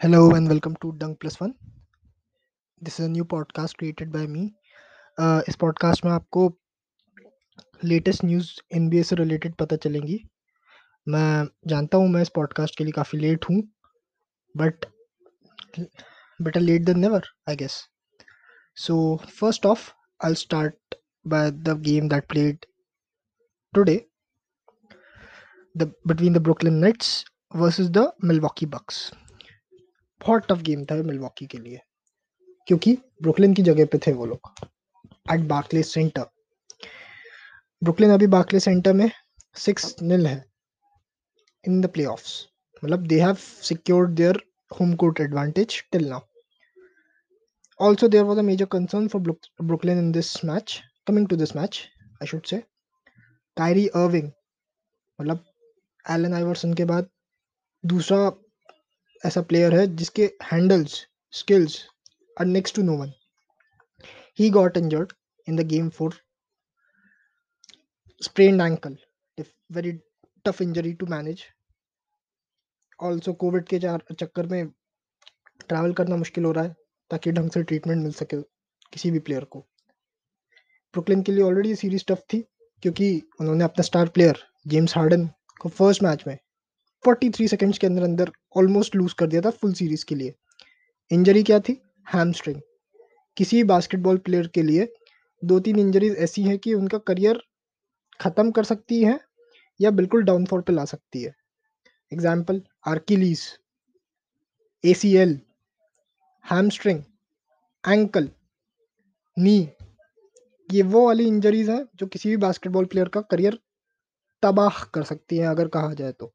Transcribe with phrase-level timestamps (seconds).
[0.00, 1.54] Hello and welcome to Dunk Plus One.
[2.82, 4.42] This is a new podcast created by me.
[5.18, 6.44] Uh, इस podcast में आपको
[7.84, 10.20] latest news एन से related पता चलेंगी
[11.06, 13.60] मैं जानता हूँ मैं इस पॉडकास्ट के लिए काफ़ी लेट हूँ
[14.54, 14.86] but
[16.40, 17.82] better late than never I guess
[18.76, 18.98] so
[19.30, 22.66] first off I start by the game that played
[23.74, 24.04] today
[25.74, 27.24] the between the Brooklyn Nets
[27.56, 29.10] versus the Milwaukee Bucks
[30.28, 31.80] बहुत टफ गेम था Milwaukee के लिए,
[32.68, 34.50] क्योंकि Brooklyn की जगह पे थे वो लोग
[35.32, 36.26] एट बाकले सेंटर
[37.82, 39.10] ब्रुकलिन अभी बाकले सेंटर में
[39.56, 40.44] सिक्स निल है
[41.64, 43.34] इन द प्ले मतलब they have
[43.68, 46.20] secured their home court advantage till now
[47.80, 51.80] also there was a major concern for Brooklyn in this match coming to this match
[52.22, 52.58] I should say
[53.56, 54.30] Kyrie Irving
[55.18, 55.44] मतलब
[56.04, 57.08] Elon आईवर्सन के बाद
[57.84, 58.28] दूसरा
[59.26, 61.78] ऐसा player है जिसके handles skills
[62.40, 63.12] are next to no one
[64.38, 65.12] he got injured
[65.48, 66.14] in the game for
[68.22, 68.96] sprained ankle
[69.70, 70.00] very
[70.44, 71.42] tough injury to manage.
[73.00, 74.68] Also Covid के चक्कर में
[75.68, 76.74] ट्रैवल करना मुश्किल हो रहा है
[77.10, 78.40] ताकि ढंग से ट्रीटमेंट मिल सके
[78.92, 79.60] किसी भी प्लेयर को.
[80.94, 82.40] ब्रुकलिन के लिए ऑलरेडी सीरीज़ टफ थी
[82.82, 83.10] क्योंकि
[83.40, 85.26] उन्होंने अपना स्टार प्लेयर जेम्स हार्डन
[85.60, 86.36] को फ़र्स्ट मैच में
[87.04, 90.34] 43 सेकेंड्स के अंदर अंदर ऑलमोस्ट लूज कर दिया था फुल सीरीज़ के लिए।
[91.10, 91.80] इंजरी क्या थी?
[92.06, 92.60] हैमस्ट्रिंग
[93.36, 94.88] किसी भी बास्केटबॉल प्लेयर के लिए
[95.42, 97.40] दो तीन इंजरीज ऐसी हैं कि उनका करियर
[98.20, 99.18] ख़त्म कर सकती है
[99.80, 101.34] या बिल्कुल डाउनफॉल पे ला सकती है।
[102.12, 103.44] Example Achilles
[104.84, 105.38] A C L
[106.44, 107.02] hamstring
[107.84, 108.28] ankle
[109.36, 109.58] knee
[110.68, 113.58] ये वो वाली इंजरीज हैं जो किसी भी बास्केटबॉल प्लेयर का करियर
[114.42, 116.32] तबाह कर सकती हैं, अगर कहा जाए तो।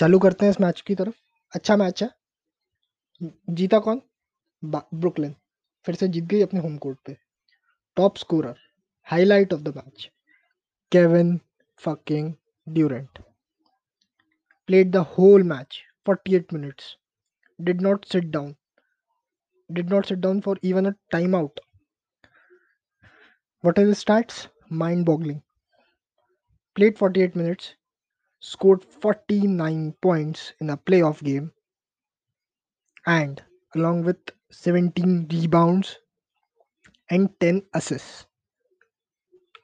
[0.00, 1.14] चालू करते हैं इस मैच की तरफ़।
[1.54, 2.08] अच्छा मैच है।
[3.54, 4.00] जीता कौन?
[4.64, 5.34] ब्रुकलिन
[5.86, 7.16] फिर से जीत गई अपने होम कोर्ट पे।
[7.96, 8.54] Top scorer
[9.06, 10.10] highlight of the match
[10.92, 11.40] Kevin
[11.82, 12.32] fucking
[12.66, 13.18] Durant
[14.66, 16.96] played the whole match 48 minutes
[17.60, 18.54] did not sit down
[19.70, 21.60] did not sit down for even a time out
[23.64, 24.32] what are the start
[24.72, 25.40] mind boggling
[26.74, 27.74] played 48 minutes
[28.40, 31.52] scored 49 points in a playoff game
[33.06, 33.42] and
[33.74, 34.16] along with
[34.50, 35.98] 17 rebounds
[37.10, 38.26] and 10 assists.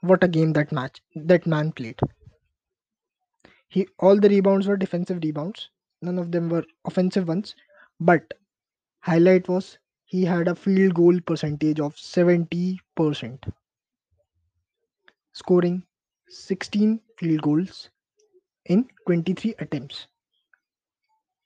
[0.00, 1.98] What a game that match that man played.
[3.68, 5.70] He all the rebounds were defensive rebounds.
[6.02, 7.54] None of them were offensive ones.
[8.00, 8.34] But
[9.00, 13.52] highlight was he had a field goal percentage of 70%
[15.32, 15.84] scoring
[16.28, 17.90] 16 field goals
[18.68, 20.06] in 23 attempts,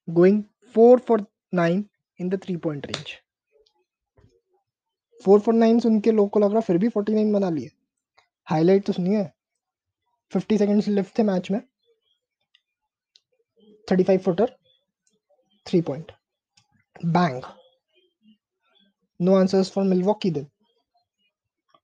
[0.08, 0.38] going
[0.74, 1.18] 4 for
[1.52, 1.84] 9
[2.20, 3.12] in the three point range.
[5.20, 7.70] 4 for 9 सुन के लोग को लग रहा फिर भी 49 बना लिए।
[8.48, 9.24] हाईलाइट तो सुनिए
[10.32, 11.60] 50 सेकंड्स लेफ़्ट थे मैच में।
[13.90, 14.56] 35 footer
[15.66, 16.12] 3 point
[17.04, 17.42] bang
[19.20, 20.46] no answers for Milwaukee then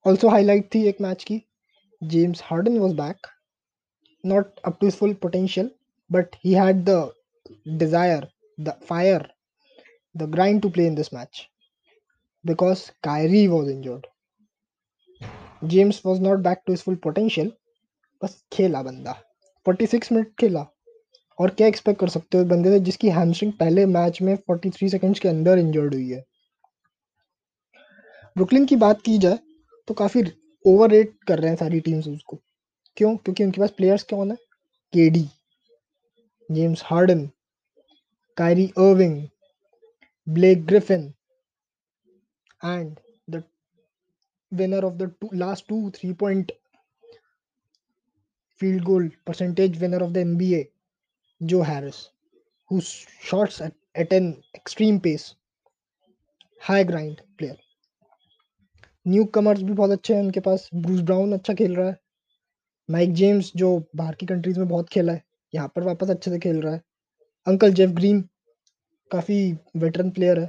[0.05, 1.43] also highlight थी एक मैच की।
[2.03, 3.27] James Harden was back
[4.27, 5.71] not up to his full potential,
[6.11, 7.13] but he had the
[7.77, 8.29] desire,
[8.59, 9.25] the fire,
[10.15, 11.49] the grind to play in this match
[12.45, 14.07] because Kyrie was injured.
[15.67, 17.53] James was not back to his full potential,
[18.23, 19.15] बस खेला बंदा
[19.67, 20.65] 46 minute खेला
[21.39, 25.21] और क्या expect कर सकते हो बंदे से जिसकी हैमस्ट्रिंग पहले मैच में 43 सेकंड्स
[25.21, 26.25] के अंदर इंजर्ड हुई है
[28.37, 29.39] ब्रुकलिन की बात की जाए
[29.89, 30.23] तो काफ़ी
[30.65, 32.41] ओवर कर रहे हैं सारी टीम्स उसको
[32.97, 33.17] क्यों?
[33.17, 34.37] क्योंकि उनके पास प्लेयर्स कौन है?
[34.93, 35.29] KD
[36.53, 37.31] James Harden
[38.37, 39.29] Kyrie Irving
[40.29, 41.15] Blake Griffin
[42.65, 42.97] and
[43.31, 43.43] the
[44.53, 46.53] winner of the two last two three point
[48.61, 50.61] field goal percentage winner of the NBA,
[51.41, 51.99] Joe Harris,
[52.71, 52.81] who
[53.21, 55.27] shots at, at an extreme pace,
[56.69, 57.57] high grind player.
[59.25, 61.97] Newcomers भी बहुत अच्छे हैं उनके पास। Bruce brown अच्छा खेल रहा है।
[62.89, 65.23] Mic James जो बाहर की कंट्रीज़ में बहुत खेला है,
[65.53, 66.83] यहाँ पर वापस अच्छे से खेल रहा है।
[67.47, 68.21] अंकल जेफ ग्रीन
[69.11, 69.37] काफ़ी
[69.77, 70.49] वेटरन प्लेयर है।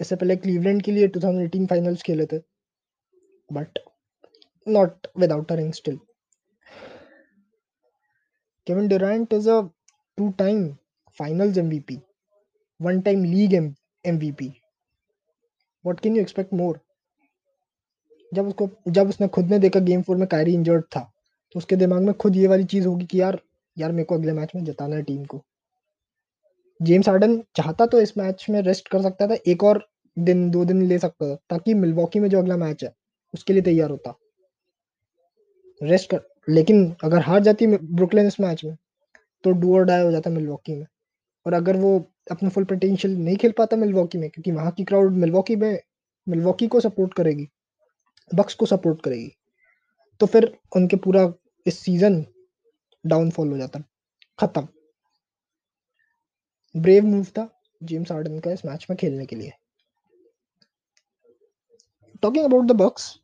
[0.00, 2.38] इससे पहले क्लीवलैंड के लिए 2018 फाइनल्स खेले थे
[3.48, 3.78] but
[4.66, 5.98] not without a ring still
[8.66, 9.60] Kevin Durant is a
[10.18, 10.68] two time
[11.18, 11.98] finals MVP
[12.80, 14.48] one time league MVP
[15.84, 16.80] what can you expect more
[18.32, 21.10] जब उसको, जब उसने खुद ने देखा गेम फोर में कायरी इंजर्ड था
[21.54, 23.40] तो उसके दिमाग में खुद ये वाली चीज़ होगी कि यार
[23.76, 25.42] यार मेरे को अगले मैच में जिताना है टीम को।
[26.80, 29.86] जेम्स हार्डन चाहता तो इस मैच में रेस्ट कर सकता था, एक और
[30.16, 32.92] दिन, दो दिन ले सकता था, ताकि मिलवॉकी में जो अगला मैच है,
[33.34, 34.14] उसके लिए तैयार होता।
[35.80, 38.76] रेस्ट कर, लेकिन अगर हार जाती ब्रुकलिन इस मैच में
[39.44, 40.86] तो डू और डाई हो जाता मिलवॉकी में।
[41.46, 41.98] और अगर वो
[42.30, 45.78] अपना फुल पोटेंशियल नहीं खेल पाता मिलवॉकी में, क्योंकि वहाँ की क्राउड मिलवॉकी में
[46.26, 47.48] मिलवॉकी को सपोर्ट करेगी
[48.30, 49.32] बक्स को सपोर्ट करेगी।
[50.20, 51.32] तो फिर उनके पूरा
[51.66, 52.24] इस सीज़न
[53.04, 53.82] डाउनफॉल हो जाता,
[54.38, 54.68] खत्म।
[56.74, 57.48] ब्रेव मूव था
[57.80, 59.52] जेम्स आर्डन का इस मैच में खेलने के लिए।
[62.22, 63.14] टॉकिंग अबाउट द बॉक्स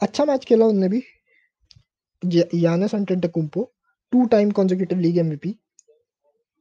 [0.00, 1.02] अच्छा मैच खेला उनने भी।
[2.54, 2.94] Giannis
[3.32, 3.70] Antetokounmpo
[4.12, 5.54] two time consecutive league M V P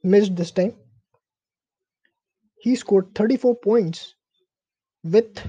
[0.03, 0.71] miss this time
[2.65, 4.03] he score thirty four points
[5.03, 5.47] with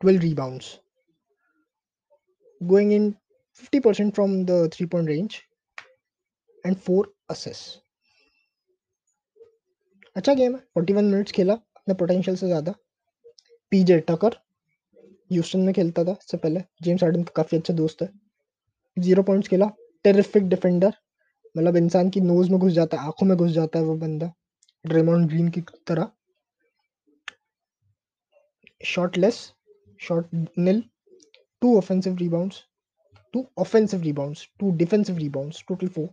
[0.00, 0.78] twelve rebounds
[2.60, 3.14] going in
[3.62, 5.42] 50% from the three point range
[6.64, 7.78] and four assists.
[10.16, 12.74] अच्छा game है। 41 minutes खेला। अपने potential से ज़्यादा।
[13.70, 14.36] पीजे टकर
[15.32, 18.08] Houston में खेलता था इससे पहले। जेम्स हार्डन का काफ़ी अच्छा दोस्त है।
[18.96, 19.70] ज़ीरो पॉइंट्स खेला।
[20.04, 20.92] टेरिफिक डिफेंडर
[21.56, 24.32] मतलब इंसान की नोज़ में घुस जाता है, आँखों में घुस जाता है वो बंदा।
[24.84, 26.10] ड्रेमोन ग्रीन की तरह।
[28.84, 29.36] Shot less
[30.00, 30.82] shot nil
[31.61, 32.63] Two offensive rebounds
[33.33, 36.09] two offensive rebounds two defensive rebounds total four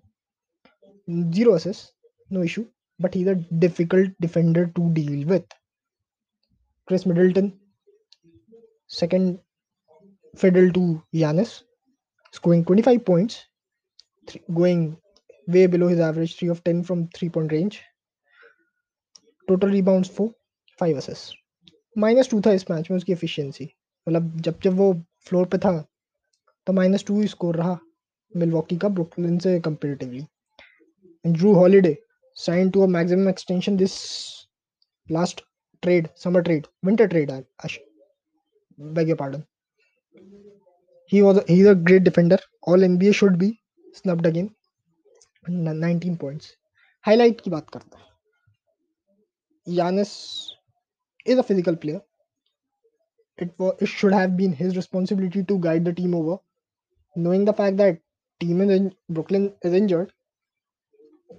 [1.36, 1.86] zero असिस
[2.32, 2.64] no issue
[3.00, 5.44] but he's a difficult defender to deal with.
[6.88, 7.58] Chris Middleton,
[8.86, 9.38] second
[10.36, 11.62] fiddle to Giannis,
[12.32, 13.44] scoring 25 points,
[14.26, 14.96] th- going
[15.46, 17.82] way below his average 3 of 10 from three point range.
[19.48, 20.32] Total rebounds 4,
[20.78, 21.34] 5 assists.
[21.98, 23.64] Minus two था इस match में उसकी efficiency
[24.06, 24.92] मतलब जब जब वो
[25.27, 25.71] floor पे था
[26.67, 27.77] तो माइनस टू स्कोर रहा
[28.33, 30.25] मिलवॉकी का ब्रुकलिन से comparatively
[31.25, 31.95] Drew Holiday
[32.37, 33.93] sign to a maximum extension this
[35.07, 35.41] last
[35.83, 37.77] trade summer trade winter trade ash
[38.79, 39.43] your pardon
[41.11, 43.51] he was he is a great defender all NBA should be
[43.97, 44.49] snubbed again
[45.49, 46.55] 19 points
[47.05, 48.05] highlight की बात करते हैं।
[49.67, 50.11] Giannis
[51.27, 52.01] is a physical player
[53.37, 56.39] It it should have been his responsibility to guide the team over,
[57.15, 58.01] knowing the fact that
[58.39, 60.13] team in Brooklyn is injured.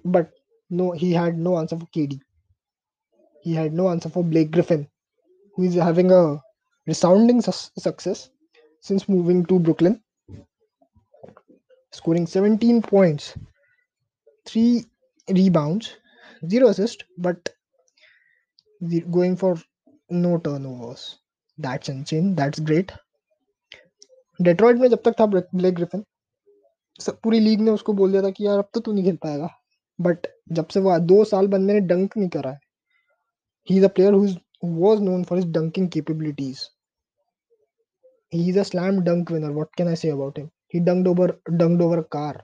[0.05, 0.33] But
[0.71, 2.21] no, he had no answer for KD.
[3.43, 4.89] He had no answer for Blake Griffin,
[5.55, 6.43] who is having a
[6.87, 8.31] resounding su- success
[8.81, 10.03] since moving to Brooklyn,
[11.93, 13.35] scoring 17 points,
[14.47, 14.85] 3
[15.31, 15.97] rebounds,
[16.49, 17.51] 0 assists, but
[19.11, 19.57] going for
[20.11, 21.19] no turnovers.
[21.59, 22.93] That's insane that's great
[24.41, 26.05] Detroit में जब तक था black Griffin
[27.01, 29.17] सब पूरी league ने उसको बोल दिया था कि यार अब तो तू नहीं खेल
[29.23, 29.49] पाएगा।
[29.99, 32.59] बट जब से वो दो साल बंदे ने डंक नहीं करा
[33.69, 34.27] he is a player who
[34.65, 36.61] was known for his dunking capabilities
[38.33, 41.39] he is a slam dunk winner what can I say about him he dunked over
[41.51, 42.43] dunked over car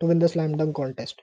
[0.00, 1.22] to win the slam dunk contest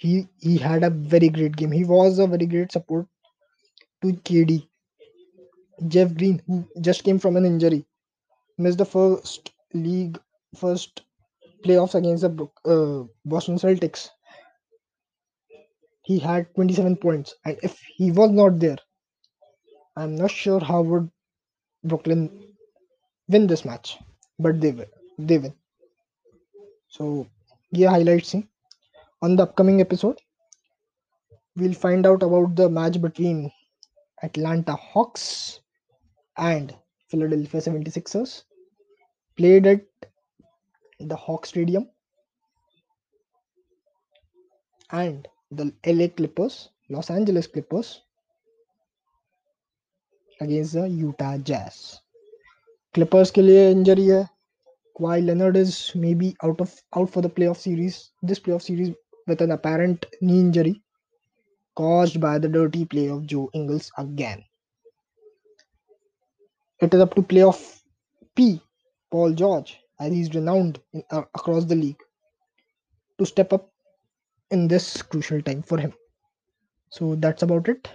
[0.00, 3.06] he had a very great game he was a very great support
[4.02, 4.62] to K D
[5.88, 7.84] Jeff Green, who just came from an injury,
[8.58, 10.20] missed the first league
[10.56, 11.02] first
[11.64, 14.10] playoffs against the uh, Boston Celtics.
[16.02, 18.78] He had 27 points, and if he was not there,
[19.96, 21.10] I'm not sure how would
[21.84, 22.54] Brooklyn
[23.28, 23.98] win this match,
[24.38, 24.86] but they will.
[25.18, 25.54] They win.
[26.88, 27.26] So,
[27.72, 28.34] yeah, highlights.
[29.22, 30.20] On the upcoming episode,
[31.56, 33.50] we'll find out about the match between
[34.22, 35.60] Atlanta Hawks
[36.37, 36.75] and
[37.09, 38.43] Philadelphia 76ers,
[39.37, 39.85] played at
[40.99, 41.89] the Hawk Stadium,
[44.91, 48.01] and the LA Clippers, Los Angeles Clippers,
[50.41, 51.99] against the Utah Jazz.
[52.93, 54.27] Clippers के लिए injury है
[54.99, 58.11] Kawhi Leonard is maybe out of out for the playoff series.
[58.21, 58.93] This playoff series
[59.27, 60.81] with an apparent knee injury
[61.75, 64.43] caused by the dirty play of Joe Ingles again.
[66.84, 67.82] It is up to playoff
[68.36, 68.60] P,
[69.10, 72.02] Paul George, as he's renowned in, uh, across the league,
[73.18, 73.72] to step up
[74.50, 75.94] in this crucial time for him.
[76.90, 77.88] So that's about it.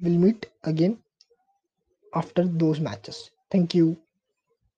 [0.00, 0.98] We'll meet again
[2.14, 3.30] after those matches.
[3.50, 3.96] Thank you.